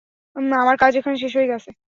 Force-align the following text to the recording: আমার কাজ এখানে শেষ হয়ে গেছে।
আমার 0.61 0.75
কাজ 0.77 0.91
এখানে 0.95 1.15
শেষ 1.17 1.33
হয়ে 1.37 1.51
গেছে। 1.51 1.69